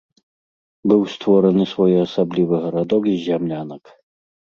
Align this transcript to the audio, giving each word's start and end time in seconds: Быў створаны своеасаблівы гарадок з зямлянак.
Быў 0.91 1.01
створаны 1.15 1.63
своеасаблівы 1.73 2.55
гарадок 2.63 3.03
з 3.09 3.13
зямлянак. 3.27 3.83